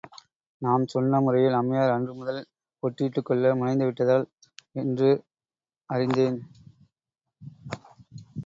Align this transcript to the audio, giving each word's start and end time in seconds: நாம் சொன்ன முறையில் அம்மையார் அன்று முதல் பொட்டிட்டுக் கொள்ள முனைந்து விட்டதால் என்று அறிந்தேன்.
நாம் 0.61 0.87
சொன்ன 0.87 1.19
முறையில் 1.21 1.53
அம்மையார் 1.53 1.89
அன்று 1.89 2.13
முதல் 2.13 2.39
பொட்டிட்டுக் 2.83 3.25
கொள்ள 3.25 3.53
முனைந்து 3.55 3.85
விட்டதால் 3.85 4.25
என்று 4.71 5.11
அறிந்தேன். 5.89 6.39